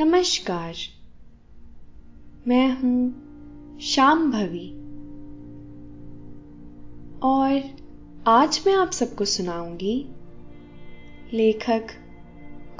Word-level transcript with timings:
नमस्कार। 0.00 0.74
मैं 2.48 2.80
हूँ 2.80 3.78
श्याम 3.78 4.32
भवी। 4.32 4.70
और 7.22 7.76
आज 8.26 8.64
मैं 8.66 8.74
आप 8.74 8.90
सबको 8.90 9.24
सुनाऊँगी 9.24 10.06
लेखक 11.32 11.86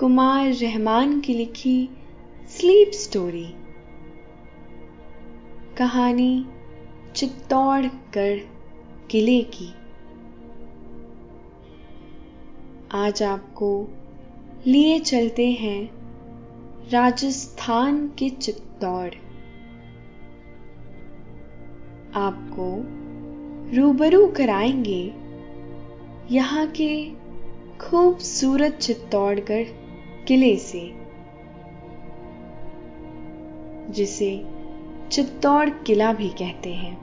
कुमार 0.01 0.53
रहमान 0.53 1.21
की 1.21 1.35
लिखी 1.35 1.89
स्लीप 2.49 2.91
स्टोरी। 2.91 3.55
कहानी 5.79 6.47
चित्तौड़गढ़ 7.15 8.39
किले 9.11 9.43
की। 9.43 9.75
आज 12.93 13.23
आपको 13.23 13.89
लिए 14.67 14.99
चलते 14.99 15.51
हैं 15.51 16.02
राजस्थान 16.91 18.09
के 18.09 18.29
चित्तौड़। 18.29 19.15
आपको 22.15 22.67
रूबरू 23.77 24.27
कराएँगे 24.27 25.15
यहाँ 26.31 26.67
के 26.67 27.11
खूबसूरत 27.79 28.73
चित्तौड़गढ़ 28.73 29.65
किले 30.25 30.57
से, 30.57 30.81
जिसे 33.91 34.45
चित्तौड़ 35.13 35.71
किला 35.71 36.13
भी 36.13 36.29
कहते 36.29 36.75
हैं। 36.75 36.97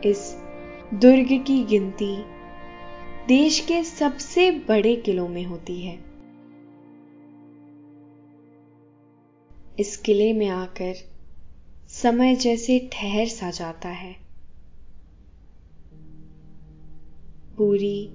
इस 0.00 0.36
दुर्ग 0.94 1.44
की 1.46 1.64
गिनती 1.64 2.14
देश 3.28 3.60
के 3.60 3.84
सबसे 3.84 4.50
बड़े 4.50 4.96
किलों 4.96 5.28
में 5.28 5.44
होती 5.44 5.80
है। 5.80 5.98
इस 9.78 9.96
किले 9.96 10.32
में 10.32 10.48
आकर 10.48 10.94
समय 11.88 12.34
जैसे 12.34 12.90
ठहर 12.92 13.26
सा 13.26 13.50
जाता 13.50 13.88
है। 13.88 14.16
पूरी 17.56 18.08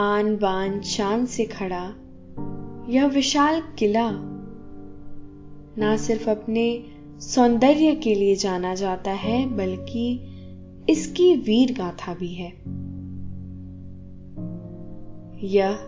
आन 0.00 0.36
बान 0.36 0.80
शान 0.82 1.26
से 1.26 1.44
खड़ा 1.44 1.94
यह 2.88 3.06
विशाल 3.06 3.60
किला 3.60 4.10
ना 5.78 5.96
सिर्फ़ 5.96 6.30
अपने 6.30 6.84
सौंदर्य 7.20 7.94
के 7.94 8.14
लिए 8.14 8.36
जाना 8.36 8.74
जाता 8.74 9.10
है, 9.10 9.46
बल्कि 9.46 10.20
इसकी 10.88 11.34
वीर 11.34 11.72
गाथा 11.72 12.14
भी 12.14 12.34
है। 12.34 12.83
यह 15.44 15.78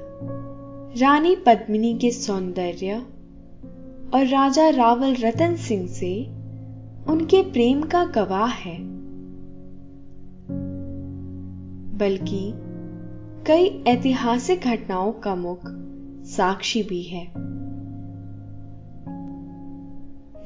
रानी 1.00 1.36
पद्मिनी 1.36 1.98
के 1.98 2.10
सौंदर्य 2.10 2.94
और 4.14 4.26
राजा 4.26 4.68
रावल 4.68 5.14
रतन 5.14 5.56
सिंह 5.56 5.86
से 5.86 6.26
उनके 7.08 7.42
प्रेम 7.42 7.82
का 7.82 8.04
गवाह 8.04 8.48
है। 8.48 8.78
बल्कि 11.98 12.52
कई 13.46 13.84
ऐतिहासिक 13.86 14.60
घटनाओं 14.60 15.12
का 15.12 15.34
मुख 15.34 15.60
साक्षी 16.26 16.82
भी 16.82 17.02
है। 17.02 17.24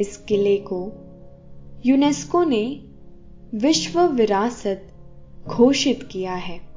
इस 0.01 0.17
किले 0.17 0.57
को 0.57 0.93
यूनेस्को 1.87 2.45
ने 2.45 2.85
विश्व 3.55 4.01
विरासत 4.01 4.83
घोषित 5.49 6.03
किया 6.03 6.35
है। 6.35 6.70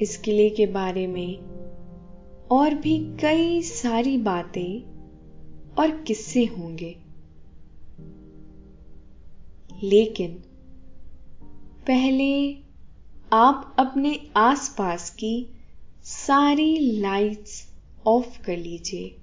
इस 0.00 0.16
किले 0.16 0.50
के 0.50 0.66
बारे 0.66 1.06
में 1.06 1.38
और 2.50 2.74
भी 2.74 3.16
कई 3.20 3.62
सारी 3.62 4.18
बातें 4.18 4.92
और 5.74 6.02
किस्से 6.02 6.44
होंगे। 6.44 6.98
लेकिन 9.82 10.34
पहले 11.86 12.54
आप 13.32 13.76
अपने 13.78 14.30
आसपास 14.36 15.10
की 15.10 15.48
सारी 16.02 17.00
लाइट्स 17.00 17.72
ऑफ़ 18.06 18.42
कर 18.42 18.56
लीजिए। 18.56 19.20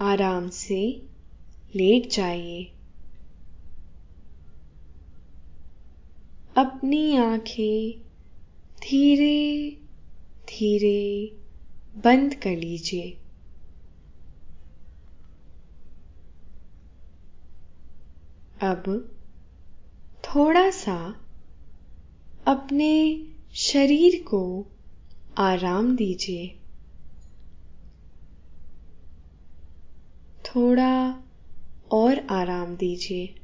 आराम 0.00 0.48
से 0.48 1.02
लेट 1.76 2.10
जाइए। 2.10 2.73
अपनी 6.56 7.16
आँखें 7.16 8.00
धीरे 8.80 9.70
धीरे 10.48 11.36
बंद 12.04 12.34
कर 12.34 12.50
लीजिए। 12.50 13.18
अब 18.62 19.10
थोड़ा 20.24 20.70
सा 20.70 21.16
अपने 22.46 23.26
शरीर 23.54 24.22
को 24.22 24.66
आराम 25.38 25.96
दीजिए। 25.96 26.46
थोड़ा 30.44 31.22
और 31.90 32.26
आराम 32.30 32.76
दीजिए। 32.76 33.43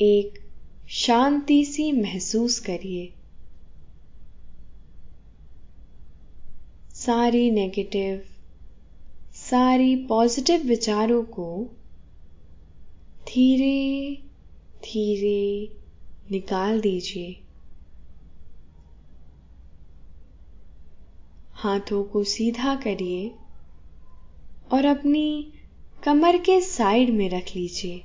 एक 0.00 0.38
शांति 0.88 1.64
सी 1.64 1.92
महसूस 1.92 2.58
करिए। 2.60 3.12
सारी 6.94 7.50
नेगेटिव 7.50 8.22
सारी 9.34 9.96
पॉजिटिव 9.96 10.60
विचारों 10.60 11.22
को 11.22 11.70
धीरे 13.28 14.14
धीरे 14.84 15.72
निकाल 16.30 16.80
दीजिए। 16.80 17.40
हाथों 21.54 22.04
को 22.04 22.24
सीधा 22.24 22.74
करिए 22.74 23.30
और 24.72 24.84
अपनी 24.84 25.52
कमर 26.04 26.38
के 26.38 26.60
साइड 26.60 27.10
में 27.10 27.30
रख 27.30 27.56
लीजिए। 27.56 28.04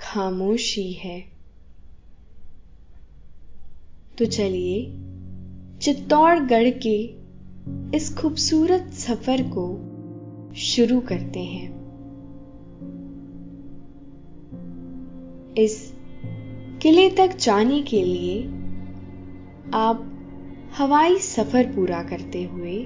खामोशी 0.00 0.92
है। 0.92 1.20
तो 4.18 4.26
चलिए 4.26 4.84
चित्तौड़गढ़ 5.78 6.70
के 6.86 7.20
इस 7.96 8.16
खूबसूरत 8.18 8.90
सफ़र 8.92 9.42
को 9.42 9.66
शुरू 10.56 11.00
करते 11.00 11.40
हैं। 11.40 11.80
इस 15.58 15.92
किले 16.82 17.10
तक 17.10 17.36
जाने 17.36 17.82
के 17.82 18.04
लिए 18.04 18.42
आप 19.74 20.06
हवाई 20.78 21.18
सफ़र 21.18 21.66
पूरा 21.66 22.02
करते 22.02 22.42
हुए 22.44 22.84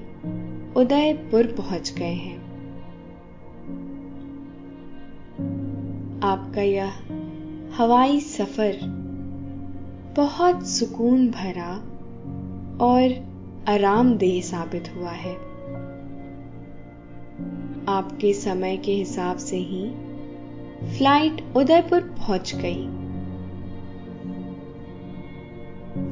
उदयपुर 0.75 1.47
पहुँच 1.47 1.93
गए 1.93 2.13
हैं। 2.13 2.44
आपका 6.23 6.61
यह 6.61 6.91
हवाई 7.77 8.19
सफ़र 8.19 8.77
बहुत 10.15 10.67
सुकून 10.67 11.31
भरा 11.31 11.71
और 12.85 13.15
आरामदेह 13.67 14.41
साबित 14.41 14.93
हुआ 14.95 15.09
है। 15.09 15.35
आपके 17.89 18.33
समय 18.33 18.77
के 18.77 18.91
हिसाब 18.91 19.37
से 19.37 19.57
ही 19.57 19.89
फ़्लाइट 20.97 21.43
उदयपुर 21.55 22.01
पहुँच 22.01 22.55
गई। 22.55 22.87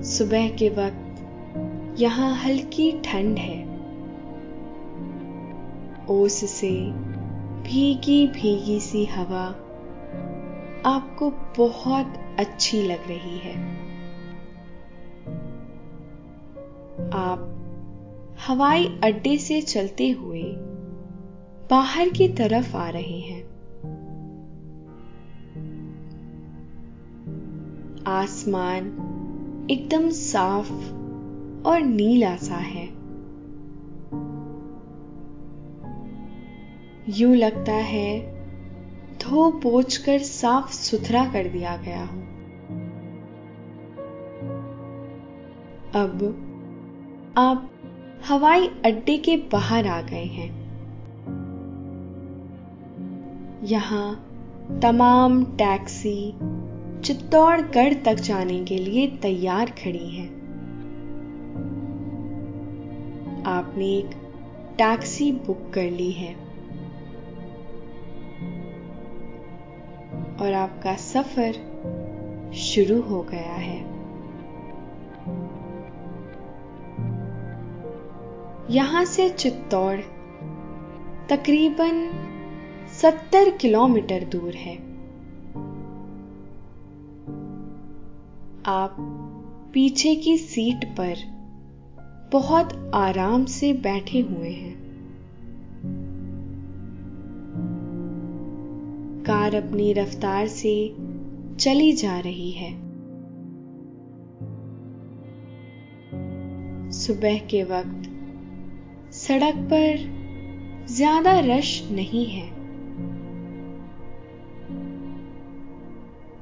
सुबह 0.03 0.49
के 0.49 0.69
वक्त 0.69 1.99
यहाँ 2.01 2.35
हल्की 2.35 2.91
ठंड 2.91 3.37
है। 3.37 3.73
ओस 6.09 6.51
से 6.51 6.91
भीगी 7.63 8.27
भीगी 8.27 8.79
सी 8.79 9.05
हवा 9.05 9.62
आपको 10.85 11.29
बहुत 11.57 12.13
अच्छी 12.39 12.83
लग 12.83 13.07
रही 13.07 13.37
है। 13.37 13.83
आप 17.13 17.49
हवाई 18.47 18.99
अड्डे 19.03 19.37
से 19.37 19.61
चलते 19.61 20.09
हुए 20.09 20.43
बाहर 21.69 22.09
की 22.09 22.27
तरफ़ 22.27 22.77
आ 22.77 22.89
रहे 22.89 23.19
हैं। 23.19 23.43
आसमान 28.07 28.87
एकदम 29.71 30.09
साफ़ 30.09 30.71
और 31.67 31.81
नीला 31.81 32.35
सा 32.35 32.55
है। 32.55 32.85
यूँ 37.09 37.35
लगता 37.35 37.73
है 37.73 38.32
धो 39.23 39.51
पोछ 39.51 39.97
कर 39.97 40.19
साफ़ 40.19 40.71
सुथरा 40.71 41.25
कर 41.25 41.47
दिया 41.47 41.77
गया 41.77 42.05
हो। 42.05 42.19
अब 46.03 46.39
आप 47.37 47.71
हवाई 48.27 48.67
अड्डे 48.67 49.17
के 49.17 49.37
बाहर 49.37 49.87
आ 49.87 50.01
गए 50.01 50.25
हैं। 50.25 50.63
यहाँ 53.63 54.29
तमाम 54.81 55.43
टैक्सी 55.43 56.33
चित्तौड़गढ़ 57.01 57.93
तक 57.93 58.13
जाने 58.13 58.63
के 58.65 58.77
लिए 58.77 59.07
तैयार 59.07 59.65
खड़ी 59.65 60.09
है। 60.09 60.27
आपने 63.45 63.85
एक 63.85 64.09
टैक्सी 64.77 65.31
बुक 65.31 65.71
कर 65.73 65.91
ली 65.91 66.11
है। 66.11 66.42
और 70.43 70.53
आपका 70.53 70.95
सफ़र 70.95 71.53
शुरू 72.55 73.01
हो 73.01 73.21
गया 73.23 73.53
है। 73.53 73.77
यहाँ 78.69 79.05
से 79.05 79.29
चित्तौड़ 79.29 79.99
तकरीबन 81.29 82.09
70 83.01 83.57
किलोमीटर 83.57 84.23
दूर 84.23 84.53
है। 84.53 84.75
आप 88.65 88.95
पीछे 89.73 90.15
की 90.15 90.37
सीट 90.37 90.85
पर 90.85 91.15
बहुत 92.31 92.91
आराम 92.95 93.45
से 93.45 93.73
बैठे 93.73 94.19
हुए 94.19 94.49
हैं। 94.49 94.72
कार 99.25 99.55
अपनी 99.55 99.93
रफ्तार 99.93 100.47
से 100.47 100.95
चली 101.59 101.93
जा 101.93 102.19
रही 102.19 102.51
है। 102.51 102.71
सुबह 106.91 107.37
के 107.37 107.63
वक्त 107.63 108.09
सड़क 109.13 109.55
पर 109.55 109.97
ज़्यादा 110.87 111.39
रश 111.39 111.83
नहीं 111.91 112.25
है। 112.25 112.49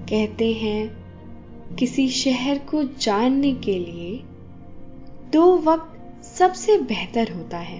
कहते 0.09 0.53
हैं, 0.53 0.97
किसी 1.75 2.09
शहर 2.09 2.57
को 2.57 2.83
जानने 2.83 3.53
के 3.53 3.79
लिए 3.79 4.19
दो 5.33 5.57
वक्त 5.57 6.23
सबसे 6.25 6.77
बेहतर 6.77 7.31
होता 7.31 7.57
है। 7.57 7.79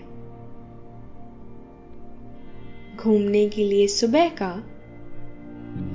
घूमने 2.98 3.50
के 3.50 3.64
लिए 3.64 3.88
सुबह 3.88 4.30
का 4.30 4.52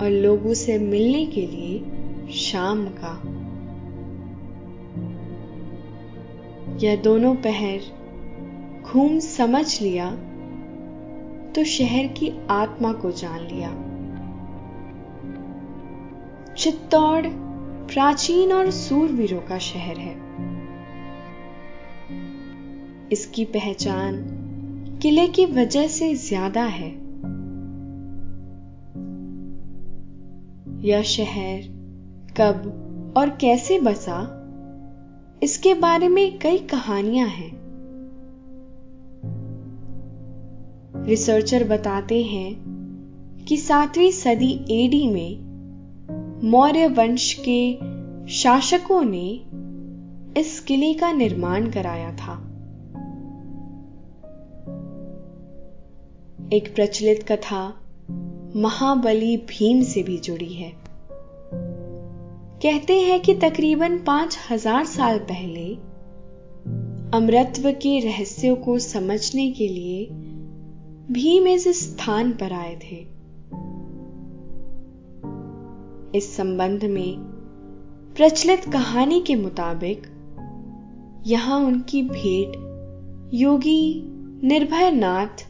और 0.00 0.11
लोगों 0.11 0.55
से 0.55 0.78
मिलने 0.78 1.26
के 1.26 1.46
लिए 1.46 2.33
शाम 2.33 2.87
का। 2.87 3.12
यह 6.83 6.97
दोनों 6.97 7.35
पहर 7.35 7.80
घूम 8.83 9.18
समझ 9.18 9.83
लिया 9.83 10.11
तो 11.52 11.64
शहर 11.64 12.06
की 12.06 12.33
आत्मा 12.50 12.92
को 12.92 13.11
जान 13.11 13.40
लिया। 13.40 13.71
चित्तौड़ 16.54 17.26
प्राचीन 17.87 18.52
और 18.52 18.71
सूरवीरों 18.71 19.40
का 19.40 19.59
शहर 19.59 19.99
है। 19.99 20.14
इसकी 23.12 23.45
पहचान 23.45 24.16
किले 25.02 25.26
की 25.28 25.47
वजह 25.47 25.88
से 25.88 26.14
ज़्यादा 26.14 26.62
है। 26.62 27.05
यह 30.85 31.02
शहर, 31.02 31.62
कब 32.37 32.83
और 33.16 33.28
कैसे 33.28 33.78
बसा, 33.78 34.42
इसके 35.42 35.75
बारे 35.75 36.09
में 36.09 36.38
कई 36.38 36.59
कहानियाँ 36.59 37.28
हैं। 37.28 37.66
रिसर्चर 41.04 41.64
बताते 41.64 42.23
हैं 42.23 42.76
कि 43.49 43.56
सातवीं 43.56 44.11
सदी 44.11 44.52
एडी 44.71 45.11
में 45.11 45.47
मौर्य 46.50 46.87
वंश 46.87 47.42
के 47.49 47.78
शासकों 48.33 49.02
ने 49.04 49.42
इस 50.40 50.61
किले 50.61 50.95
का 50.95 51.12
निर्माण 51.12 51.71
कराया 51.71 52.12
था। 52.12 52.42
एक 56.52 56.75
प्रचलित 56.75 57.23
कथा 57.23 57.80
महाबली 58.56 59.36
भीम 59.36 59.82
से 59.82 60.02
भी 60.02 60.18
जुड़ी 60.18 60.52
है। 60.54 60.72
कहते 62.62 63.00
हैं 63.00 63.20
कि 63.20 63.34
तकरीबन 63.34 63.98
पाँच 63.98 64.38
हज़ार 64.50 64.84
साल 64.84 65.18
पहले, 65.18 65.75
अमृतत्व 67.18 67.70
के 67.72 67.98
रहस्यों 68.00 68.56
को 68.56 68.78
समझने 68.78 69.50
के 69.50 69.68
लिए 69.68 70.06
भीम 71.12 71.46
इस 71.46 71.68
स्थान 71.68 72.32
पर 72.32 72.52
आए 72.52 72.75
थे। 72.76 72.96
इस 76.18 76.36
संबंध 76.36 76.84
में 76.84 77.16
प्रचलित 78.16 78.64
कहानी 78.64 79.20
के 79.20 79.34
मुताबिक, 79.34 80.06
यहाँ 81.26 81.60
उनकी 81.60 82.02
भेंट 82.02 83.30
योगी 83.34 84.02
निर्भय 84.44 84.90
नाथ 84.90 85.44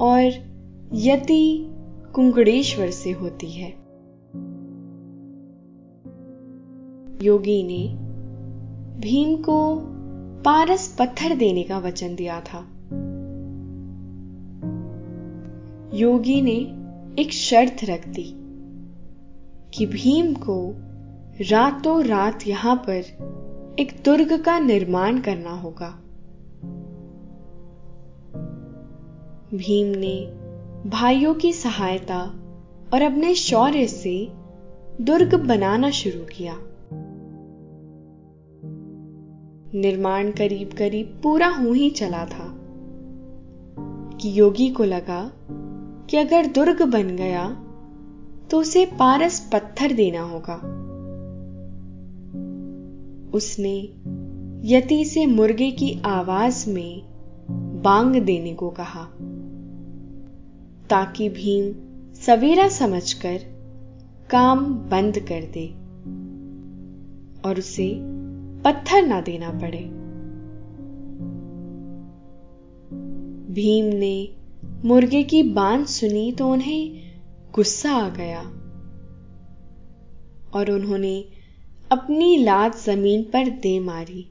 और 0.00 0.22
यति 0.92 1.70
कुंगड़ेश्वर 2.14 2.90
से 2.90 3.10
होती 3.10 3.50
है। 3.50 3.70
योगी 7.22 7.62
ने 7.62 7.94
भीम 9.00 9.36
को 9.36 9.76
पारस 10.42 10.96
पत्थर 10.98 11.34
देने 11.34 11.62
का 11.62 11.78
वचन 11.78 12.14
दिया 12.14 12.40
था। 12.40 12.58
योगी 15.96 16.42
ने 16.42 16.84
एक 17.22 17.32
शर्त 17.32 17.76
रख 17.84 18.08
दी 18.08 18.34
कि 19.74 19.86
भीम 19.86 20.34
को 20.34 20.74
रातों 21.50 22.04
रात 22.04 22.46
यहाँ 22.46 22.76
पर 22.76 22.98
एक 23.78 24.02
दुर्ग 24.04 24.42
का 24.42 24.58
निर्माण 24.58 25.20
करना 25.20 25.50
होगा। 25.50 25.88
भीम 29.54 29.98
ने 29.98 30.43
भाइयों 30.86 31.34
की 31.34 31.52
सहायता 31.52 32.20
और 32.94 33.02
अपने 33.02 33.34
शौर्य 33.34 33.86
से 33.86 34.28
दुर्ग 35.00 35.34
बनाना 35.34 35.90
शुरू 35.90 36.24
किया। 36.24 36.58
निर्माण 39.80 40.30
करीब 40.30 40.70
करीब 40.78 41.20
पूरा 41.22 41.48
हो 41.48 41.72
ही 41.72 41.90
चला 41.90 42.26
था। 42.26 42.60
कि 44.20 44.40
योगी 44.40 44.68
को 44.68 44.84
लगा 44.84 45.32
कि 46.10 46.16
अगर 46.16 46.46
दुर्ग 46.46 46.82
बन 46.82 47.16
गया 47.16 47.66
तो 48.50 48.58
उसे 48.60 48.86
पारस 48.86 49.50
पत्थर 49.52 49.92
देना 49.92 50.22
होगा। 50.22 50.54
उसने 53.34 53.80
यति 54.74 55.04
से 55.04 55.26
मुर्गे 55.26 55.70
की 55.70 56.02
आवाज़ 56.04 56.70
में 56.70 57.02
बांग 57.82 58.16
देने 58.16 58.54
को 58.54 58.70
कहा। 58.70 59.08
ताकि 60.90 61.28
भीम 61.28 61.72
सवेरा 62.14 62.68
समझकर 62.68 63.38
काम 64.30 64.74
बंद 64.74 65.18
कर 65.18 65.40
दे 65.40 65.66
और 67.48 67.58
उसे 67.58 67.94
पत्थर 68.62 69.06
ना 69.06 69.20
देना 69.20 69.50
पड़े। 69.50 70.04
भीम 73.54 73.84
ने 73.84 74.36
मुर्गे 74.84 75.22
की 75.22 75.42
बाँध 75.42 75.86
सुनी 75.86 76.32
तो 76.32 76.48
उन्हें 76.48 77.12
गुस्सा 77.54 77.92
आ 77.92 78.08
गया 78.08 78.40
और 80.54 80.70
उन्होंने 80.70 81.24
अपनी 81.92 82.36
लात 82.36 82.76
ज़मीन 82.76 83.22
पर 83.22 83.48
दे 83.48 83.80
मारी। 83.80 84.28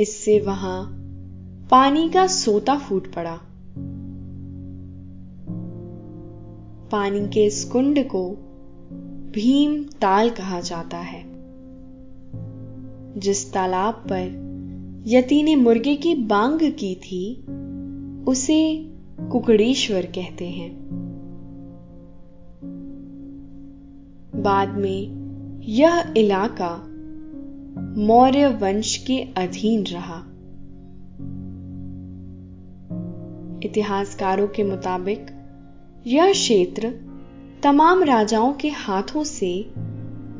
इससे 0.00 0.40
वहाँ 0.40 1.04
पानी 1.70 2.08
का 2.08 2.26
सोता 2.26 2.78
फूट 2.78 3.14
पड़ा। 3.14 3.36
पानी 6.90 7.28
के 7.28 7.46
इस 7.46 7.64
कुंड 7.64 8.06
को 8.06 8.30
भीम 9.34 9.84
ताल 9.84 10.30
कहा 10.30 10.60
जाता 10.60 10.96
है, 10.96 11.24
जिस 13.20 13.52
तालाब 13.52 13.94
पर 13.94 14.48
यति 15.06 15.42
ने 15.42 15.56
मुर्गे 15.56 15.96
की 15.96 16.14
बांग 16.14 16.58
की 16.62 16.94
थी, 16.94 17.46
उसे 18.24 18.90
कुकड़ेश्वर 19.32 20.06
कहते 20.06 20.48
हैं। 20.48 20.88
बाद 24.36 24.68
में 24.68 25.28
यह 25.62 26.14
इलाका 26.16 26.84
मौर्य 28.06 28.48
वंश 28.48 28.96
के 28.96 29.18
अधीन 29.18 29.84
रहा। 29.84 30.27
इतिहासकारों 33.64 34.48
के 34.48 34.62
मुताबिक, 34.62 35.26
यह 36.06 36.32
क्षेत्र 36.32 36.94
तमाम 37.62 38.02
राजाओं 38.02 38.52
के 38.52 38.68
हाथों 38.68 39.24
से 39.24 39.70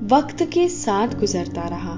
वक्त 0.03 0.43
के 0.43 0.69
साथ 0.69 1.09
गुजरता 1.09 1.63
रहा। 1.63 1.95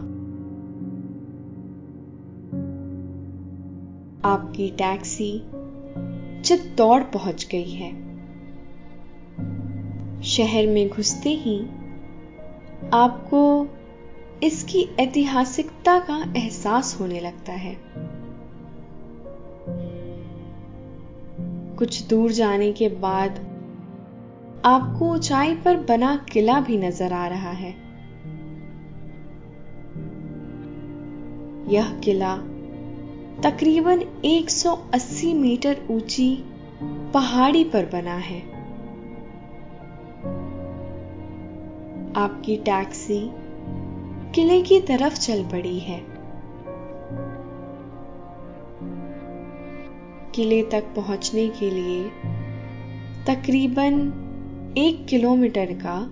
आपकी 4.25 4.71
टैक्सी 4.71 5.43
चित्तौड़ 6.43 7.03
पहुँच 7.03 7.49
गई 7.53 7.71
है। 7.71 8.11
शहर 10.23 10.67
में 10.67 10.89
घुसते 10.89 11.31
ही 11.31 11.61
आपको 12.95 13.69
इसकी 14.43 14.97
ऐतिहासिकता 15.01 15.99
का 15.99 16.35
एहसास 16.37 16.99
होने 17.01 17.21
लगता 17.21 17.53
है। 17.53 17.75
कुछ 21.81 22.03
दूर 22.03 22.33
जाने 22.33 22.73
के 22.73 22.89
बाद 22.89 23.39
आपको 24.65 25.13
ऊंचाई 25.13 25.55
पर 25.55 25.77
बना 25.77 26.17
किला 26.33 26.61
भी 26.61 26.77
नज़र 26.79 27.13
आ 27.13 27.27
रहा 27.27 27.51
है। 27.51 27.71
यह 31.73 31.91
किला 32.05 32.37
तकरीबन 33.43 34.03
180 34.25 35.35
मीटर 35.35 35.77
ऊँची 35.91 36.45
पहाड़ी 37.15 37.65
पर 37.65 37.87
बना 37.87 38.17
है। 38.17 38.41
आपकी 42.17 42.57
टैक्सी 42.57 43.31
किले 44.35 44.63
की 44.63 44.81
तरफ़ 44.81 45.19
चल 45.21 45.45
पड़ी 45.45 45.79
है। 45.79 46.10
किले 50.35 50.63
तक 50.63 50.85
पहुँचने 50.97 51.49
के 51.49 51.71
लिए 51.71 52.05
तकरीबन 53.27 53.95
एक 54.79 55.07
किलोमीटर 55.07 55.67
का 55.73 56.11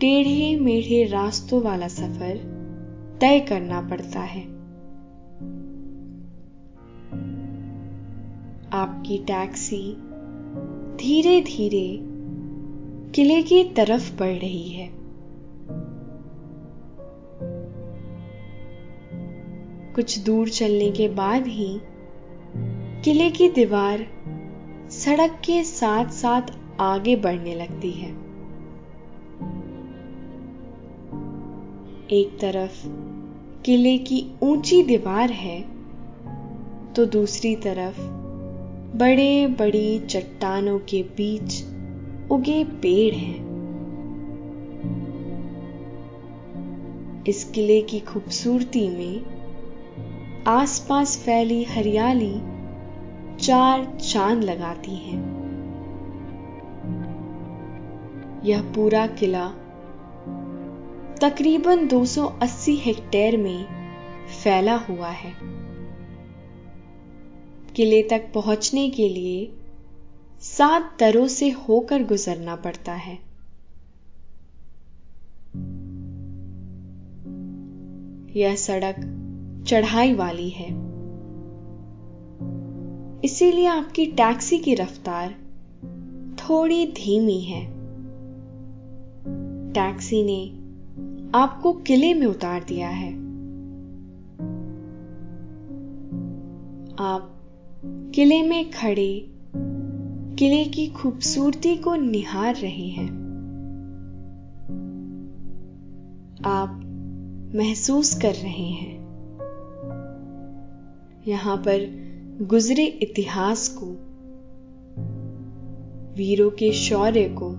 टेढ़े 0.00 0.56
मेढ़े 0.56 1.04
रास्तों 1.04 1.62
वाला 1.62 1.88
सफ़र 1.88 2.36
तय 3.20 3.40
करना 3.40 3.80
पड़ता 3.80 4.20
है। 4.20 4.42
आपकी 8.72 9.18
टैक्सी 9.18 9.92
धीरे 10.96 11.40
धीरे 11.40 11.98
किले 13.12 13.42
की 13.42 13.64
तरफ़ 13.64 14.18
बढ़ 14.18 14.36
रही 14.36 14.68
है। 14.68 14.90
कुछ 19.92 20.18
दूर 20.18 20.48
चलने 20.48 20.90
के 20.90 21.08
बाद 21.08 21.46
ही 21.46 21.80
किले 23.08 23.30
की 23.30 23.48
दीवार 23.48 24.06
सड़क 24.90 25.40
के 25.44 25.64
साथ 25.64 26.08
साथ 26.08 26.42
आगे 26.80 27.16
बढ़ने 27.16 27.54
लगती 27.54 27.90
है। 27.90 28.10
एक 32.10 32.38
तरफ़ 32.40 32.82
किले 33.62 33.98
की 33.98 34.32
ऊँची 34.42 34.82
दीवार 34.82 35.30
है 35.30 35.60
तो 36.92 37.06
दूसरी 37.06 37.56
तरफ़ 37.56 38.00
बड़े 38.98 39.46
बड़ी 39.46 39.98
चट्टानों 39.98 40.78
के 40.78 41.02
बीच 41.02 41.64
उगे 42.30 42.64
पेड़ 42.64 43.14
हैं। 43.14 43.38
इस 47.28 47.44
किले 47.44 47.80
की 47.80 48.00
खूबसूरती 48.00 48.88
में 48.88 49.22
आसपास 50.46 51.18
फैली 51.18 51.64
हरियाली 51.64 52.57
चार 53.48 53.98
चाँद 54.00 54.44
लगाती 54.44 54.96
है। 54.96 55.16
यह 58.48 58.62
पूरा 58.62 59.06
किला 59.06 59.48
तकरीबन 61.20 61.88
280 61.88 62.76
हेक्टेयर 62.76 63.36
में 63.36 63.66
फैला 64.44 64.76
हुआ 64.76 65.08
है। 65.08 65.32
किले 67.76 68.02
तक 68.02 68.32
पहुँचने 68.34 68.90
के 68.90 69.08
लिए 69.08 69.52
सात 70.40 70.96
दरों 71.00 71.28
से 71.28 71.50
होकर 71.50 72.02
गुजरना 72.02 72.56
पड़ता 72.56 72.92
है। 72.92 73.18
यह 78.40 78.56
सड़क 78.56 78.96
चढ़ाई 79.68 80.14
वाली 80.14 80.50
है। 80.50 80.87
इसीलिए 83.24 83.66
आपकी 83.66 84.06
टैक्सी 84.06 84.58
की 84.58 84.74
रफ्तार 84.74 85.34
थोड़ी 86.34 86.86
धीमी 86.86 87.40
है। 87.40 87.66
टैक्सी 89.72 90.22
ने 90.22 90.50
आपको 91.38 91.72
किले 91.72 92.14
में 92.14 92.26
उतार 92.26 92.64
दिया 92.64 92.88
है। 92.88 93.12
आप 96.98 97.34
किले 98.14 98.42
में 98.42 98.70
खड़े 98.70 99.30
किले 100.38 100.64
की 100.64 100.86
खूबसूरती 100.86 101.76
को 101.76 101.94
निहार 101.94 102.54
रहे 102.54 102.88
हैं। 102.88 103.28
आप 106.44 106.80
महसूस 107.54 108.20
कर 108.22 108.34
रहे 108.34 108.68
हैं। 108.68 108.98
यहाँ 111.28 111.56
पर 111.56 112.07
गुजरे 112.42 112.84
इतिहास 112.84 113.78
को, 113.82 113.86
वीरों 116.14 116.50
के 116.50 116.72
शौर्य 116.72 117.28
को। 117.28 117.50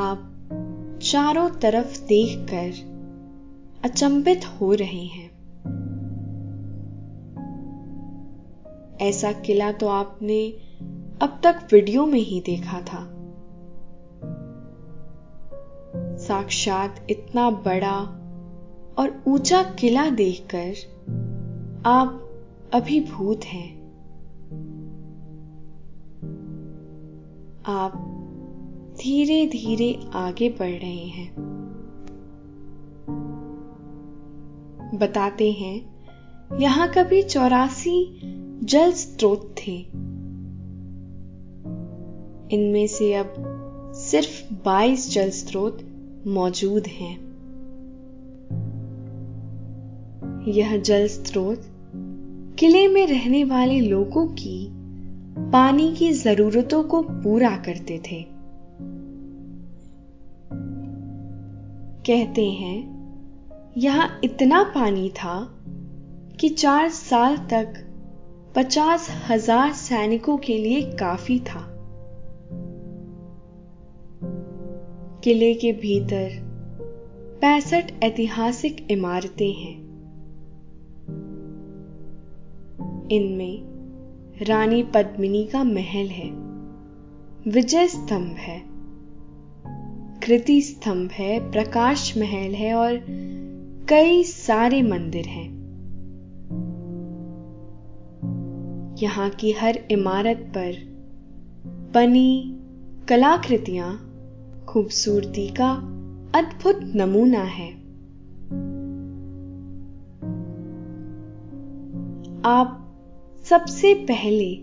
आप 0.00 0.32
चारों 1.02 1.50
तरफ़ 1.50 2.06
देखकर 2.06 2.72
अचंभित 3.84 4.40
हो 4.44 4.72
रहे 4.72 5.04
हैं। 5.04 5.30
ऐसा 8.96 9.32
किला 9.32 9.72
तो 9.72 9.88
आपने 9.88 10.48
अब 11.22 11.40
तक 11.42 11.68
वीडियो 11.72 12.06
में 12.06 12.20
ही 12.20 12.40
देखा 12.40 12.80
था। 12.80 13.12
साक्षात 16.16 17.06
इतना 17.10 17.50
बड़ा 17.50 18.22
और 18.98 19.22
ऊँचा 19.28 19.62
किला 19.62 20.10
देखकर 20.10 20.74
आप 21.86 22.22
अभिभूत 22.74 23.44
हैं। 23.44 23.76
आप 27.66 28.12
धीरे 29.00 29.46
धीरे 29.46 30.00
आगे 30.14 30.48
बढ़ 30.48 30.70
रहे 30.70 31.06
हैं। 31.06 31.34
बताते 34.94 35.52
हैं, 35.52 36.04
यहाँ 36.58 36.92
कभी 36.92 37.22
चौरासी 37.22 38.20
जल 38.64 38.92
स्रोत 38.92 39.54
थे। 39.58 39.76
इनमें 42.56 42.86
से 42.86 43.14
अब 43.14 43.34
सिर्फ़ 43.94 44.54
22 44.64 45.14
जल 45.14 45.30
स्रोत 45.30 45.78
मौजूद 46.26 46.86
हैं। 46.86 47.25
यह 50.48 50.76
जल 50.76 51.06
स्रोत 51.06 51.62
किले 52.58 52.88
में 52.88 53.06
रहने 53.06 53.44
वाले 53.44 53.80
लोगों 53.80 54.26
की 54.26 54.68
पानी 55.52 55.94
की 55.96 56.12
जरूरतों 56.12 56.82
को 56.82 57.02
पूरा 57.02 57.56
करते 57.56 57.98
थे। 57.98 58.24
कहते 62.06 62.50
हैं, 62.50 62.96
यहाँ 63.76 64.20
इतना 64.24 64.62
पानी 64.62 65.08
था 65.08 65.58
कि 66.40 66.48
चार 66.48 66.88
साल 66.88 67.36
तक 67.36 67.74
पचास 68.56 69.08
हज़ार 69.28 69.72
सैनिकों 69.72 70.36
के 70.36 70.58
लिए 70.58 70.82
काफ़ी 70.82 71.40
था। 71.40 71.66
किले 75.24 75.54
के 75.54 75.72
भीतर 75.72 76.30
पैंसठ 77.40 77.92
ऐतिहासिक 78.02 78.86
इमारतें 78.90 79.52
हैं। 79.52 79.85
इनमें 83.12 83.62
रानी 84.46 84.82
पद्मिनी 84.82 85.44
का 85.44 85.64
महल 85.64 86.06
है, 86.06 86.30
विजय 87.50 87.86
स्तंभ 87.86 88.36
है, 88.36 88.62
कृति 90.20 90.60
स्तंभ 90.60 91.10
है, 91.10 91.50
प्रकाश 91.50 92.18
महल 92.18 92.54
है 92.54 92.74
और 92.74 93.00
कई 93.88 94.24
सारे 94.24 94.82
मंदिर 94.82 95.26
हैं। 95.26 95.56
यहाँ 99.02 99.30
की 99.30 99.52
हर 99.52 99.78
इमारत 99.90 100.36
पर 100.36 100.96
बनी 101.94 102.58
कलाकृतियाँ 103.08 104.12
खूबसूरती 104.68 105.48
का 105.48 105.70
अद्भुत 106.34 106.80
नमूना 106.96 107.42
है। 107.42 107.72
आप 112.44 112.82
सबसे 113.48 113.94
पहले 113.94 114.58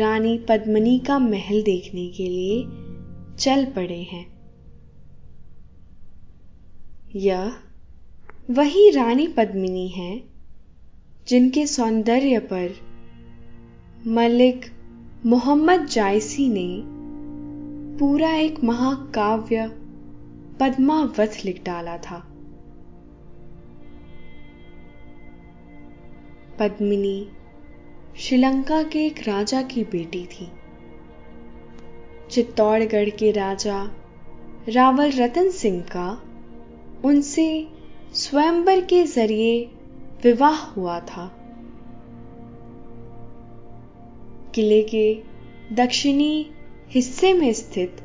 रानी 0.00 0.38
पद्मनी 0.38 0.98
का 0.98 1.18
महल 1.18 1.62
देखने 1.62 2.08
के 2.08 2.28
लिए 2.28 2.64
चल 3.36 3.64
पड़े 3.64 4.02
हैं। 4.02 4.26
यह 7.16 7.52
वही 8.50 8.90
रानी 8.90 9.26
पद्मिनी 9.26 9.88
है, 9.88 10.22
जिनके 11.28 11.66
सौंदर्य 11.66 12.38
पर 12.38 12.74
मलिक 14.06 14.66
मोहम्मद 15.26 15.86
जायसी 15.86 16.48
ने 16.48 16.82
पूरा 17.98 18.34
एक 18.34 18.64
महाकाव्य 18.64 19.68
पद्मावत 20.60 21.36
लिख 21.44 21.64
डाला 21.64 21.98
था। 21.98 22.35
पद्मिनी 26.58 27.28
श्रीलंका 28.18 28.82
के 28.82 29.06
एक 29.06 29.18
राजा 29.28 29.62
की 29.62 29.84
बेटी 29.84 30.26
थी। 30.26 30.48
चित्तौड़गढ़ 32.30 33.08
के 33.10 33.30
राजा 33.30 33.90
रावल 34.68 35.10
रतन 35.10 35.50
सिंह 35.50 35.80
का 35.82 36.22
उनसे 37.04 37.68
स्वयंवर 38.14 38.80
के 38.80 39.04
ज़रिए 39.04 39.70
विवाह 40.24 40.56
हुआ 40.56 41.00
था। 41.00 41.26
किले 44.54 44.82
के 44.82 45.22
दक्षिणी 45.72 46.50
हिस्से 46.90 47.32
में 47.32 47.52
स्थित 47.52 47.96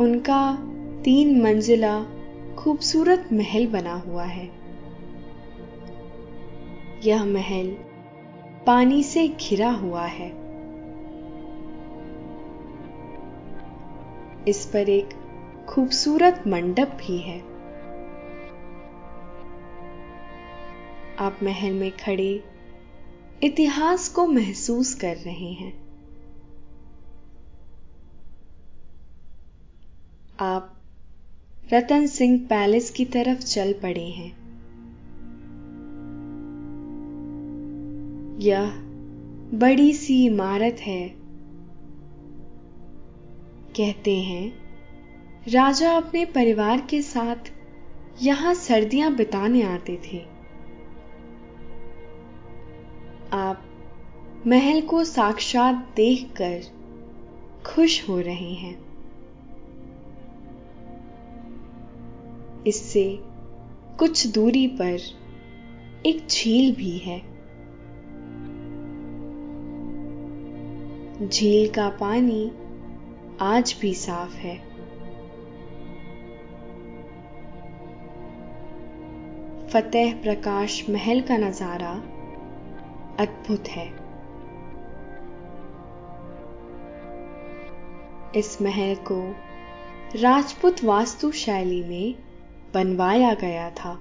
उनका 0.00 0.54
तीन 1.04 1.42
मंजिला 1.42 2.04
खूबसूरत 2.58 3.28
महल 3.32 3.66
बना 3.66 3.94
हुआ 3.94 4.24
है। 4.24 4.63
यह 7.04 7.24
महल 7.24 7.70
पानी 8.66 9.02
से 9.02 9.28
घिरा 9.28 9.70
हुआ 9.70 10.04
है। 10.04 10.28
इस 14.48 14.70
पर 14.72 14.88
एक 14.88 15.08
खूबसूरत 15.68 16.44
मंडप 16.46 16.88
भी 16.88 17.18
है। 17.18 17.40
आप 21.18 21.38
महल 21.42 21.72
में 21.72 21.96
खड़े 21.96 22.44
इतिहास 23.42 24.08
को 24.08 24.26
महसूस 24.26 24.94
कर 24.94 25.16
रहे 25.16 25.52
हैं। 25.52 25.84
आप 30.40 30.76
रतन 31.72 32.06
सिंह 32.06 32.46
पैलेस 32.50 32.90
की 32.90 33.04
तरफ़ 33.04 33.38
चल 33.38 33.72
पड़े 33.72 34.08
हैं। 34.08 34.43
यह 38.44 38.70
बड़ी 39.54 39.92
सी 39.92 40.26
इमारत 40.26 40.76
है। 40.80 41.08
कहते 43.76 44.16
हैं, 44.16 44.52
राजा 45.48 45.96
अपने 45.96 46.24
परिवार 46.24 46.86
के 46.90 47.02
साथ 47.02 47.52
यहाँ 48.22 48.54
सर्दियाँ 48.54 49.14
बिताने 49.14 49.62
आते 49.62 49.96
थे। 49.96 50.18
आप 53.32 53.64
महल 54.46 54.80
को 54.80 55.04
साक्षात 55.04 55.92
देखकर 55.96 56.62
खुश 57.66 58.08
हो 58.08 58.20
रहे 58.20 58.52
हैं। 58.52 58.84
इससे 62.66 63.18
कुछ 63.98 64.26
दूरी 64.26 64.66
पर 64.66 64.98
एक 66.06 66.26
झील 66.30 66.74
भी 66.74 66.98
है। 66.98 67.33
झील 71.22 71.68
का 71.72 71.88
पानी 71.88 72.50
आज 73.40 73.76
भी 73.80 73.94
साफ़ 73.94 74.34
है। 74.34 74.56
फतेह 79.68 80.14
प्रकाश 80.14 80.90
महल 80.90 81.20
का 81.20 81.36
नज़ारा 81.36 81.92
अद्भुत 83.20 83.68
है। 83.68 83.86
इस 88.36 88.58
महल 88.62 88.94
को 88.94 89.20
राजपूत 90.20 90.84
वास्तु 90.84 91.30
शैली 91.30 91.82
में 91.84 92.14
बनवाया 92.74 93.34
गया 93.34 93.70
था। 93.70 93.94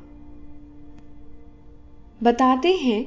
बताते 2.23 2.73
हैं, 2.73 3.05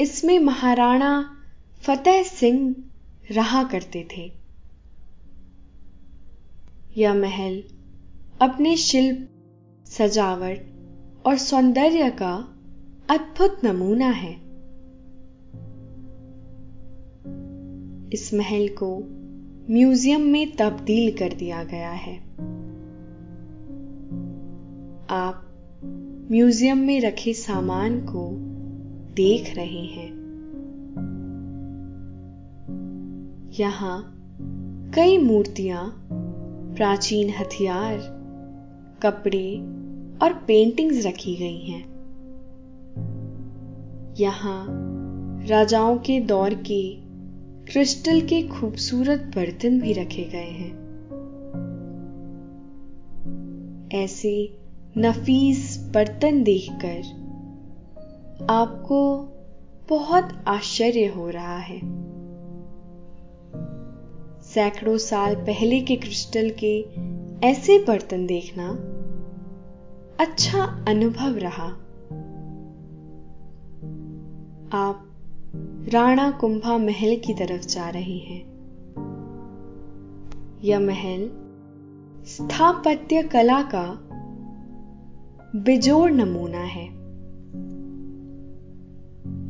इसमें 0.00 0.38
महाराणा 0.38 1.36
फतेह 1.82 2.22
सिंह 2.22 2.74
रहा 3.30 3.64
करते 3.64 4.08
थे। 4.16 4.32
यह 6.96 7.14
महल 7.14 7.64
अपने 8.40 8.76
शिल्प, 8.76 9.28
सजावट 9.86 10.60
और 11.26 11.36
सौंदर्य 11.36 12.10
का 12.10 12.34
अद्भुत 13.10 13.60
नमूना 13.64 14.10
है। 14.10 14.48
इस 18.12 18.30
महल 18.34 18.68
को 18.68 18.98
म्यूज़ियम 19.72 20.20
में 20.20 20.56
तब्दील 20.56 21.16
कर 21.16 21.32
दिया 21.32 21.64
गया 21.64 21.90
है। 21.90 22.16
आप 25.10 25.44
म्यूज़ियम 26.30 26.78
में 26.78 27.00
रखे 27.00 27.34
सामान 27.34 28.00
को 28.00 28.30
देख 29.14 29.56
रहे 29.56 29.84
हैं। 29.84 30.17
यहाँ 33.60 34.14
कई 34.94 35.18
मूर्तियाँ, 35.18 36.08
प्राचीन 36.76 37.30
हथियार, 37.30 37.98
कपड़े 39.02 39.56
और 40.22 40.32
पेंटिंग्स 40.32 41.06
रखी 41.06 41.36
गई 41.36 41.58
हैं। 41.58 41.88
यहाँ 44.18 44.66
राजाओं 45.46 45.98
के 45.98 46.20
दौर 46.20 46.54
के 46.54 46.96
क्रिस्टल 47.72 48.20
के 48.20 48.48
खूबसूरत 48.48 49.32
बर्तन 49.36 49.80
भी 49.80 49.92
रखे 49.92 50.24
गए 50.24 50.50
हैं। 50.50 50.88
ऐसे 53.92 54.58
नफीस 54.98 55.90
बर्तन 55.94 56.42
देखकर 56.42 57.00
आपको 58.50 59.28
बहुत 59.88 60.44
आश्चर्य 60.48 61.06
हो 61.06 61.28
रहा 61.30 61.58
है। 61.58 62.07
सैकड़ों 64.58 64.98
साल 64.98 65.34
पहले 65.34 65.80
के 65.80 65.96
क्रिस्टल 65.96 66.50
के 66.64 66.80
ऐसे 67.46 67.78
बर्तन 67.78 68.26
देखना 68.26 68.68
अच्छा 70.20 70.84
अनुभव 70.88 71.36
रहा। 71.36 71.64
आप 74.78 75.08
राणा 75.88 76.30
कुंभा 76.30 76.78
महल 76.78 77.16
की 77.16 77.34
तरफ़ 77.34 77.66
जा 77.66 77.88
रहे 77.88 78.18
हैं। 78.18 78.44
यह 80.64 80.80
महल 80.80 81.30
स्थापत्य 82.24 83.22
कला 83.22 83.62
का 83.62 84.08
बेजोड़ 85.58 86.10
नमूना 86.10 86.62
है। 86.62 86.88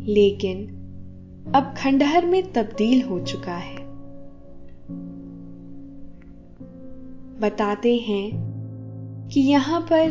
लेकिन 0.04 0.66
अब 1.54 1.74
खंडहर 1.76 2.26
में 2.26 2.52
तब्दील 2.52 3.02
हो 3.02 3.20
चुका 3.20 3.56
है। 3.56 3.87
बताते 7.40 7.96
हैं 7.96 8.48
कि 9.32 9.40
यहाँ 9.40 9.80
पर 9.80 10.10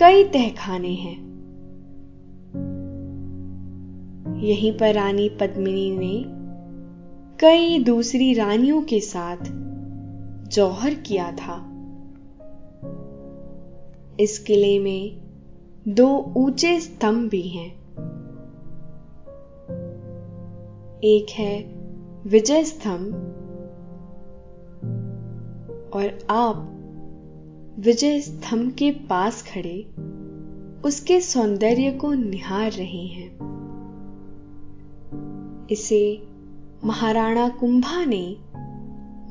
कई 0.00 0.24
तहखाने 0.24 0.94
हैं। 0.94 1.26
यहीं 4.42 4.72
पर 4.72 4.94
रानी 4.94 5.28
पद्मिनी 5.28 5.90
ने 5.90 6.24
कई 7.40 7.84
दूसरी 7.84 8.34
रानियों 8.34 8.82
के 8.82 9.00
साथ 9.00 9.36
जौहर 10.48 10.94
किया 10.94 11.32
था। 11.32 11.72
इस 14.20 14.38
किले 14.38 14.78
में 14.78 15.20
दो 15.88 16.32
ऊँचे 16.36 16.80
स्तंभ 16.80 17.30
भी 17.30 17.42
हैं। 17.42 17.86
एक 21.04 21.26
है 21.30 21.62
विजय 22.26 22.64
स्तंभ 22.64 23.14
और 25.94 26.18
आप 26.30 26.72
विजय 27.78 28.20
स्तंभ 28.20 28.72
के 28.72 28.90
पास 28.90 29.42
खड़े 29.42 29.94
उसके 30.84 31.20
सौंदर्य 31.20 31.90
को 31.90 32.12
निहार 32.12 32.72
रहे 32.72 33.06
हैं। 33.06 33.36
इसे 35.70 36.28
महाराणा 36.84 37.48
कुंभा 37.48 38.04
ने 38.04 38.36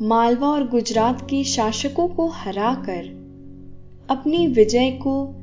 मालवा 0.06 0.48
और 0.48 0.68
गुजरात 0.68 1.22
के 1.22 1.44
शासकों 1.44 2.08
को 2.08 2.28
हराकर 2.28 3.26
अपनी 4.10 4.48
विजय 4.48 4.92
को 4.92 5.36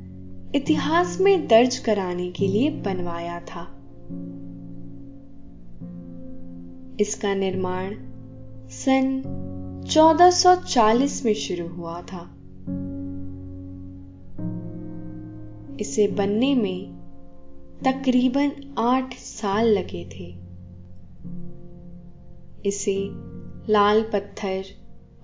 इतिहास 0.55 1.21
में 1.21 1.47
दर्ज 1.47 1.77
कराने 1.77 2.31
के 2.31 2.47
लिए 2.47 2.69
बनवाया 2.69 3.39
था। 3.39 3.67
इसका 6.99 7.33
निर्माण 7.33 7.95
सन 8.69 9.23
1440 9.87 11.25
में 11.25 11.33
शुरू 11.33 11.67
हुआ 11.67 12.01
था। 12.01 12.35
इसे 15.79 16.07
बनने 16.07 16.55
में 16.55 16.93
तकरीबन 17.85 18.75
आठ 18.77 19.13
साल 19.13 19.67
लगे 19.67 20.05
थे। 20.05 20.43
इसे 22.69 23.09
लाल 23.71 24.03
पत्थर 24.03 24.63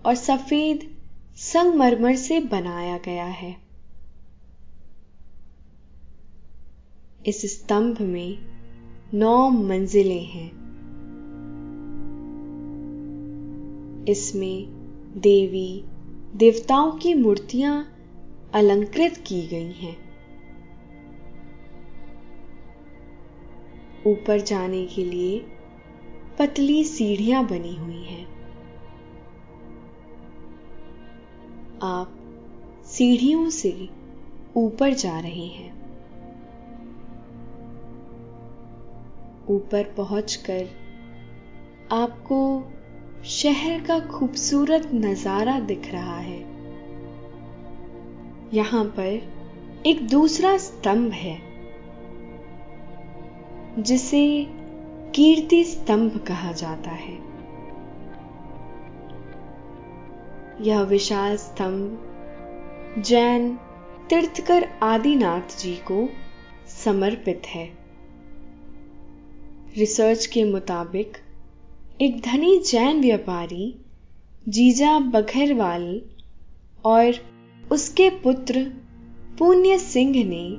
और 0.05 0.15
सफ़ेद 0.15 0.97
संगमरमर 1.35 2.15
से 2.15 2.39
बनाया 2.39 2.97
गया 2.97 3.25
है। 3.25 3.57
इस 7.25 7.41
स्तंभ 7.41 8.01
में 8.01 8.37
नौ 9.13 9.49
मंजिलें 9.49 10.25
हैं। 10.25 10.68
इसमें 14.09 14.65
देवी 15.21 15.85
देवताओं 16.35 16.91
की 16.91 17.13
मूर्तियाँ 17.13 17.87
अलंकृत 18.53 19.23
की 19.27 19.47
गई 19.47 19.71
हैं। 19.71 20.09
ऊपर 24.07 24.41
जाने 24.41 24.85
के 24.85 25.05
लिए 25.05 25.39
पतली 26.39 26.83
सीढ़ियाँ 26.83 27.47
बनी 27.47 27.75
हुई 27.75 28.03
हैं। 28.03 28.39
आप 31.83 32.15
सीढ़ियों 32.85 33.49
से 33.49 33.89
ऊपर 34.55 34.93
जा 34.93 35.19
रहे 35.19 35.45
हैं। 35.47 35.79
ऊपर 39.49 39.93
पहुंचकर 39.97 40.69
आपको 41.91 42.63
शहर 43.23 43.79
का 43.79 43.99
खूबसूरत 43.99 44.89
नज़ारा 44.93 45.59
दिख 45.59 45.91
रहा 45.91 46.17
है। 46.17 46.39
यहाँ 48.53 48.83
पर 48.99 49.83
एक 49.85 50.07
दूसरा 50.07 50.57
स्तंभ 50.57 51.11
है, 51.11 51.37
जिसे 53.79 54.47
कीर्ति 55.15 55.63
स्तंभ 55.63 56.17
कहा 56.27 56.51
जाता 56.51 56.91
है। 56.91 57.17
यह 60.61 60.81
विशाल 60.81 61.37
स्तंभ 61.37 63.01
जैन 63.01 63.57
तीर्थकर 64.09 64.67
आदिनाथ 64.83 65.59
जी 65.59 65.75
को 65.75 66.09
समर्पित 66.83 67.41
है। 67.45 67.69
रिसर्च 69.77 70.25
के 70.25 70.43
मुताबिक 70.43 71.17
एक 72.01 72.21
धनी 72.21 72.59
जैन 72.59 73.01
व्यापारी, 73.01 73.79
जीजा 74.49 74.99
बघरवाल 74.99 76.01
और 76.85 77.13
उसके 77.71 78.09
पुत्र 78.09 78.63
पुण्य 79.39 79.77
सिंह 79.77 80.15
ने 80.15 80.57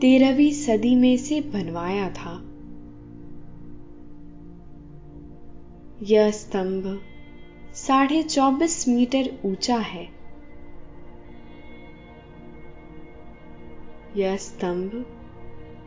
तेरहवीं 0.00 0.52
सदी 0.52 0.94
में 0.94 1.16
से 1.16 1.40
बनवाया 1.40 2.10
था। 2.10 2.34
यह 6.02 6.30
स्तंभ 6.30 7.02
साढ़े 7.74 8.22
चौबीस 8.22 8.88
मीटर 8.88 9.38
ऊँचा 9.44 9.76
है। 9.76 10.08
यह 14.16 14.36
स्तंभ 14.36 15.06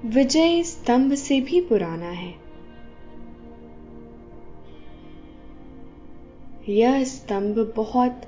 विजय 0.05 0.63
स्तंभ 0.63 1.13
से 1.13 1.41
भी 1.41 1.61
पुराना 1.61 2.09
है। 2.09 2.38
यह 6.69 7.03
स्तंभ 7.03 7.73
बहुत 7.75 8.21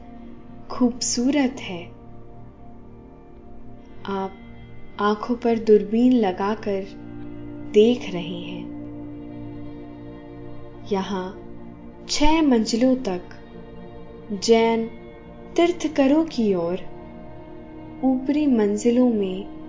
खूबसूरत 0.70 1.56
है। 1.60 1.86
आप 4.06 4.32
आँखों 5.00 5.36
पर 5.36 5.60
दूरबीन 5.60 6.14
लगाकर 6.14 6.84
देख 7.74 8.14
रहे 8.14 8.40
हैं। 8.40 8.72
यहाँ 10.92 11.42
छह 12.10 12.42
मंजिलों 12.42 12.96
तक 12.96 13.22
जैन 14.44 14.88
तीर्थकरों 15.56 16.26
की 16.26 16.54
ओर 16.54 16.74
ऊपरी 18.04 18.48
मंजिलों 18.48 19.10
में 19.10 19.62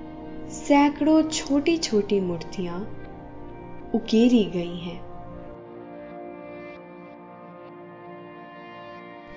सैकड़ों 0.49 1.23
छोटी 1.23 1.77
छोटी 1.77 2.21
मूर्तियाँ 2.21 2.81
उकेरी 3.95 4.45
गई 4.45 4.79
हैं। 4.79 5.12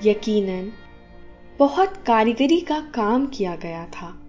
यकीनन, 0.05 0.71
बहुत 1.59 1.97
कारीगरी 1.97 2.61
का 2.61 2.79
काम 2.79 3.27
किया 3.27 3.55
गया 3.55 3.85
था। 3.85 4.21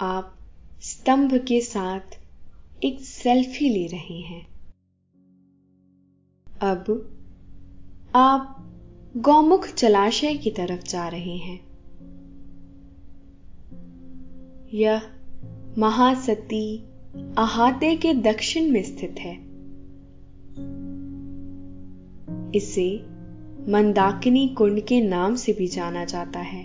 आप 0.00 0.34
स्तंभ 0.80 1.34
के 1.34 1.60
साथ 1.60 2.00
एक 2.84 3.00
सेल्फी 3.00 3.68
ले 3.68 3.86
रहे 3.86 4.20
हैं। 4.20 4.46
अब 6.60 7.14
आप 8.14 8.64
गौमुख 9.16 9.68
जलाशय 9.74 10.34
की 10.34 10.50
तरफ़ 10.50 10.82
जा 10.82 11.08
रहे 11.08 11.36
हैं। 11.36 11.68
यह 14.74 15.02
महासती 15.78 16.78
अहाते 17.38 17.96
के 17.96 18.14
दक्षिण 18.14 18.72
में 18.72 18.82
स्थित 18.82 19.14
है। 19.18 19.48
इसे 22.54 23.06
मंदाकिनी 23.68 24.48
कुंड 24.48 24.80
के 24.80 25.00
नाम 25.00 25.34
से 25.34 25.52
भी 25.52 25.66
जाना 25.66 26.04
जाता 26.04 26.40
है। 26.40 26.64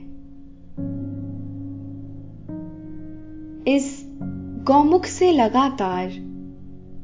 इस 3.75 4.05
गौमुख 4.63 5.05
से 5.05 5.31
लगातार 5.31 6.11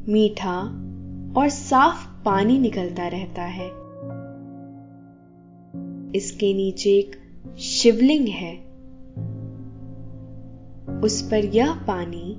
मीठा 0.10 0.60
और 1.38 1.50
साफ़ 1.50 2.24
पानी 2.26 2.60
निकलता 2.60 3.08
रहता 3.08 3.42
है। 3.42 3.68
इसके 6.16 6.54
नीचे 6.54 6.90
एक 6.90 7.16
शिवलिंग 7.60 8.28
है। 8.28 8.56
उस 11.02 11.28
पर 11.32 11.46
यह 11.46 11.74
पानी 11.74 12.36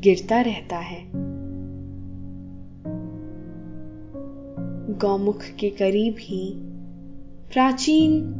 गिरता 0.00 0.40
रहता 0.40 0.76
है। 0.76 1.31
गौमुख 4.98 5.42
के 5.60 5.70
करीब 5.70 6.16
ही 6.18 6.54
प्राचीन 7.52 8.34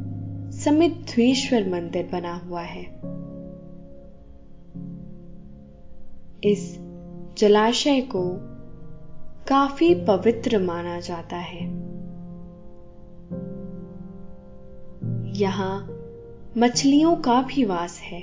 समिध्वेश्वर 0.53 1.69
मंदिर 1.69 2.09
बना 2.13 2.35
हुआ 2.35 2.63
है। 2.63 2.83
इस 6.45 6.79
जलाशय 7.39 8.01
को 8.01 8.37
काफ़ी 9.49 9.95
पवित्र 9.95 10.59
माना 10.59 11.01
जाता 11.01 11.37
है। 11.37 11.65
यहाँ 15.41 15.99
मछलियों 16.59 17.17
का 17.17 17.43
भी 17.43 17.65
वास 17.65 18.01
है। 18.01 18.21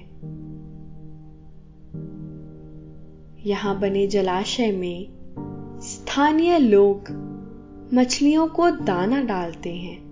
यहाँ 3.45 3.79
बने 3.79 4.07
जलाशय 4.07 4.71
में 4.71 5.07
स्थानीय 5.81 6.57
लोग 6.57 7.28
मछलियों 7.93 8.47
को 8.47 8.71
दाना 8.71 9.21
डालते 9.21 9.75
हैं। 9.75 10.10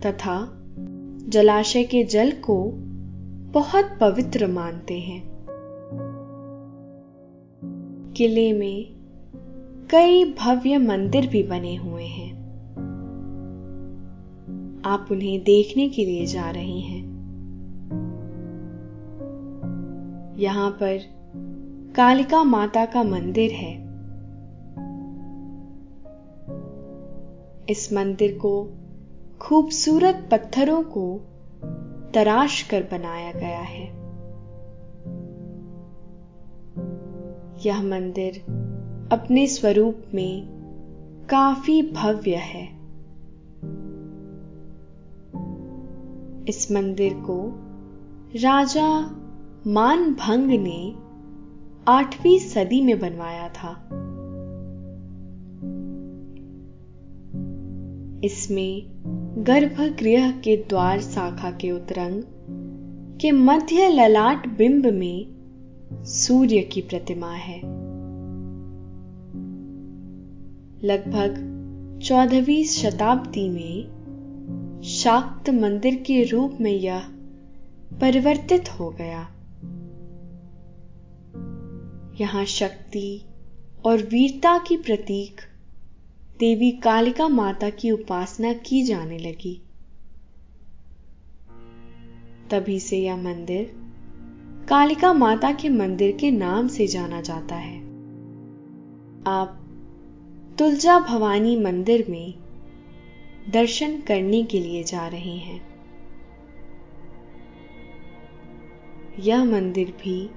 तथा 0.00 0.48
जलाशय 1.28 1.84
के 1.84 2.04
जल 2.04 2.32
को 2.32 2.70
बहुत 3.52 3.84
पवित्र 4.00 4.46
मानते 4.46 5.00
हैं। 5.00 5.32
किले 8.16 8.52
में 8.52 8.96
कई 9.90 10.24
भव्य 10.24 10.78
मंदिर 10.78 11.26
भी 11.26 11.42
बने 11.42 11.76
हुए 11.76 12.04
हैं। 12.04 12.42
आप 14.84 15.08
उन्हें 15.10 15.44
देखने 15.44 15.88
के 15.88 16.04
लिए 16.04 16.26
जा 16.26 16.50
रहे 16.50 16.80
हैं। 16.80 17.12
यहाँ 20.38 20.70
पर 20.70 20.98
कालिका 21.96 22.44
माता 22.44 22.84
का 22.84 23.02
मंदिर 23.02 23.50
है। 23.50 23.81
इस 27.68 27.92
मंदिर 27.92 28.38
को 28.38 28.68
खूबसूरत 29.40 30.28
पत्थरों 30.30 30.82
को 30.82 31.20
तराश 32.14 32.62
कर 32.62 32.82
बनाया 32.82 33.32
गया 33.32 33.60
है। 33.60 33.86
यह 37.66 37.82
मंदिर 37.82 38.36
अपने 39.12 39.46
स्वरूप 39.46 40.02
में 40.14 40.46
काफ़ी 41.30 41.82
भव्य 41.82 42.34
है। 42.34 42.64
इस 46.48 46.68
मंदिर 46.72 47.14
को 47.14 47.52
राजा 48.36 49.00
मानभंग 49.66 50.50
ने 50.50 50.94
आठवीं 51.88 52.38
सदी 52.38 52.82
में 52.82 53.00
बनवाया 53.00 53.48
था। 53.48 53.88
इसमें 58.24 58.82
गर्भगृह 59.46 60.30
के 60.30 60.56
द्वार 60.56 61.00
शाखा 61.00 61.50
के 61.50 61.70
उतरंग, 61.70 62.22
के 63.20 63.30
मध्य 63.30 63.88
ललाट 63.88 64.48
बिंब 64.48 64.86
में 64.86 65.26
सूर्य 66.04 66.60
की 66.60 66.80
प्रतिमा 66.80 67.32
है। 67.32 67.58
लगभग 70.84 71.48
चौदहवीं 72.02 72.64
शताब्दी 72.64 73.48
में 73.48 74.02
शाक्त 74.84 75.50
मंदिर 75.50 75.94
के 75.94 76.22
रूप 76.24 76.58
में 76.60 76.72
यह 76.72 77.00
परिवर्तित 78.00 78.68
हो 78.68 78.90
गया। 78.90 79.28
यहाँ 82.20 82.44
शक्ति 82.44 83.24
और 83.84 83.98
वीरता 83.98 84.58
की 84.58 84.76
प्रतीक 84.76 85.40
देवी 86.38 86.70
कालिका 86.70 87.28
माता 87.28 87.70
की 87.70 87.90
उपासना 87.90 88.52
की 88.52 88.82
जाने 88.82 89.18
लगी। 89.18 89.62
तभी 92.50 92.80
से 92.80 92.98
यह 92.98 93.16
मंदिर 93.16 93.72
कालिका 94.68 95.12
माता 95.12 95.52
के 95.52 95.68
मंदिर 95.68 96.16
के 96.16 96.30
नाम 96.30 96.68
से 96.68 96.86
जाना 96.86 97.20
जाता 97.20 97.54
है। 97.54 97.78
आप 99.26 99.58
तुलजा 100.58 100.98
भवानी 100.98 101.56
मंदिर 101.56 102.06
में 102.08 102.34
दर्शन 103.50 104.00
करने 104.00 104.44
के 104.44 104.60
लिए 104.60 104.82
जा 104.82 105.08
रहे 105.08 105.36
हैं। 105.36 105.66
यह 109.18 109.44
मंदिर 109.44 109.90
भी 109.90 110.30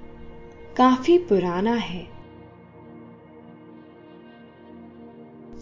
काफ़ी 0.78 1.18
पुराना 1.18 1.74
है। 1.74 2.15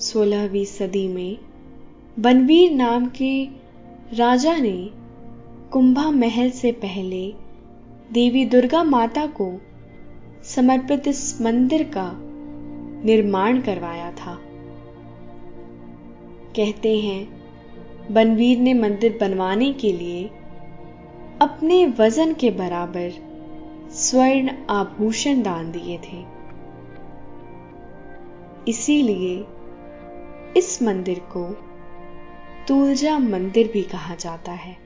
सोलहवीं 0.04 0.66
सदी 0.66 1.08
में 1.08 1.38
बनवीर 2.20 2.72
नाम 2.72 3.06
के 3.06 3.46
राजा 4.14 4.56
ने 4.56 4.90
कुंभा 5.72 6.12
महल 6.12 6.50
से 6.50 6.72
पहले 6.72 7.34
देवी 8.12 8.46
दुर्गा 8.46 8.84
माता 8.84 9.26
को 9.28 9.62
समर्पित 10.44 11.08
इस 11.08 11.42
मंदिर 11.42 11.84
का 11.84 12.12
निर्माण 13.06 13.62
करवाया 13.62 14.12
था। 14.12 14.40
कहते 16.56 17.00
हैं, 17.00 17.28
बनवीर 18.12 18.58
ने 18.60 18.74
मंदिर 18.74 19.18
बनवाने 19.22 19.74
के 19.74 19.94
लिए 19.94 20.28
अपने 21.42 21.86
वज़न 21.86 22.34
के 22.34 22.52
बराबर 22.52 23.12
स्वर्ण 23.92 24.52
आभूषण 24.70 25.42
दान 25.42 25.72
दिए 25.72 25.98
थे। 25.98 26.26
इसीलिए 28.68 29.46
इस 30.58 30.82
मंदिर 30.82 31.20
को 31.20 31.50
तुलजा 32.68 33.20
मंदिर 33.20 33.68
भी 33.68 33.84
कहा 33.84 34.16
जाता 34.16 34.52
है। 34.52 34.78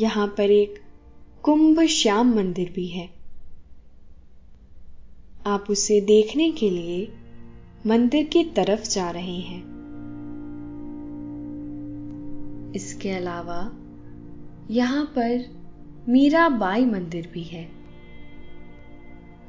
यहाँ 0.00 0.26
पर 0.26 0.50
एक 0.50 0.74
कुंभ 1.42 1.80
श्याम 1.80 2.34
मंदिर 2.34 2.72
भी 2.74 2.86
है। 2.86 3.10
आप 5.46 5.64
उसे 5.70 6.00
देखने 6.00 6.50
के 6.50 6.70
लिए 6.70 7.12
मंदिर 7.86 8.26
की 8.26 8.44
तरफ़ 8.44 8.90
जा 8.90 9.10
रहे 9.10 9.38
हैं। 9.38 9.72
इसके 12.74 13.10
अलावा 13.10 13.72
यहाँ 14.70 15.04
पर 15.04 15.62
मीराबाई 16.08 16.84
मंदिर 16.84 17.30
भी 17.32 17.42
है। 17.42 17.64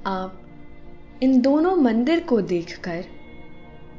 आप 0.06 0.43
इन 1.24 1.42
दोनों 1.42 1.76
मंदिर 1.76 2.20
को 2.20 2.42
देखकर 2.42 3.06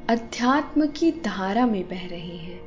अध्यात्म 0.09 0.87
की 0.87 1.13
धारा 1.13 1.67
में 1.67 1.89
बह 1.89 2.07
रहे 2.07 2.37
हैं। 2.37 2.61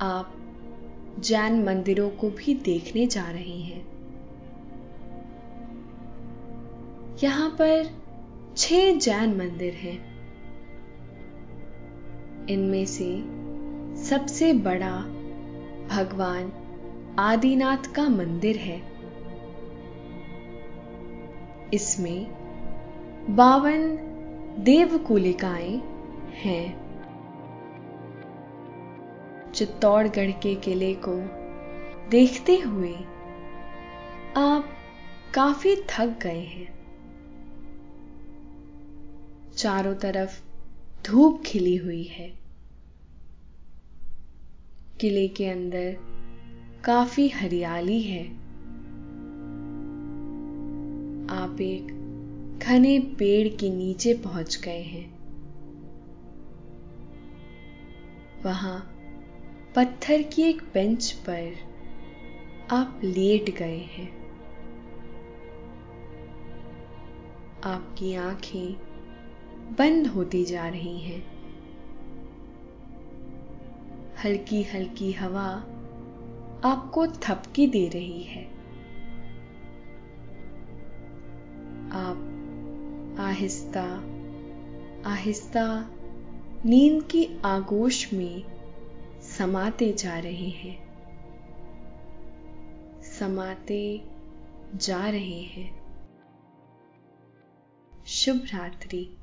आप 0.00 0.34
जैन 1.18 1.64
मंदिरों 1.64 2.10
को 2.10 2.30
भी 2.30 2.54
देखने 2.54 3.06
जा 3.06 3.30
रहे 3.30 3.58
हैं। 3.58 3.86
यहाँ 7.22 7.50
पर 7.50 7.90
छह 8.56 8.98
जैन 8.98 9.36
मंदिर 9.36 9.74
हैं। 9.74 9.98
इनमें 12.46 12.86
से 12.86 13.24
सबसे 14.04 14.52
बड़ा 14.52 14.96
भगवान 15.90 16.52
आदिनाथ 17.18 17.94
का 17.94 18.08
मंदिर 18.08 18.56
है। 18.56 18.89
इसमें 21.74 22.26
बावन 23.36 23.96
देवकुलिकाएँ 24.58 25.76
हैं। 26.32 26.90
चित्तौड़गढ़ 29.52 30.30
के 30.30 30.54
किले 30.54 30.94
को 30.94 31.14
देखते 32.10 32.56
हुए 32.56 32.94
आप 34.36 34.76
काफ़ी 35.34 35.76
थक 35.76 36.18
गए 36.22 36.40
हैं। 36.40 36.80
चारों 39.56 39.94
तरफ़ 39.94 40.42
धूप 41.06 41.42
खिली 41.46 41.76
हुई 41.76 42.02
है। 42.02 42.28
किले 45.00 45.28
के 45.28 45.46
अंदर 45.46 45.96
काफ़ी 46.84 47.28
हरियाली 47.28 48.02
है। 48.02 48.49
आप 51.30 51.60
एक 51.60 51.86
घने 52.62 52.98
पेड़ 52.98 53.48
के 53.48 53.70
नीचे 53.70 54.14
पहुँच 54.14 54.60
गए 54.64 54.82
हैं। 54.82 55.18
वहाँ 58.42 58.96
पत्थर 59.76 60.22
की 60.22 60.42
एक 60.42 60.62
बेंच 60.74 61.12
पर 61.12 61.54
आप 62.70 63.00
लेट 63.04 63.50
गए 63.50 63.78
हैं। 63.78 64.20
आपकी 67.64 68.14
आँखें 68.14 68.72
बंद 69.76 70.06
होती 70.06 70.44
जा 70.44 70.68
रही 70.68 71.00
हैं। 71.00 71.26
हल्की 74.24 74.62
हल्की 74.62 75.12
हवा 75.12 75.48
आपको 76.64 77.06
थपकी 77.06 77.66
दे 77.66 77.88
रही 77.88 78.22
है। 78.22 78.59
आप, 81.92 83.16
आहिस्ता 83.20 84.06
आहिस्ता, 85.06 85.90
नींद 86.64 87.04
की 87.04 87.40
आगोश 87.44 88.12
में 88.12 88.44
समाते 89.22 89.92
जा 89.92 90.18
रहे 90.18 90.48
हैं। 90.48 90.90
समाते 93.02 94.04
जा 94.74 95.10
रहे 95.10 95.40
हैं। 95.40 95.80
शुभ 98.06 98.36
रात्रि। 98.36 99.19